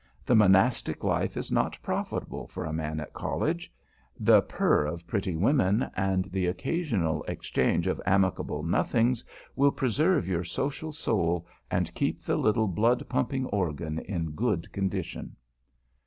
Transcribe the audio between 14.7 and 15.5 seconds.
condition.